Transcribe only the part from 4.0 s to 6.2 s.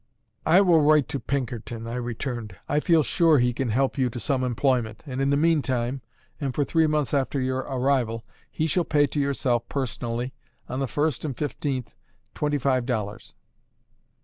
to some employment, and in the meantime,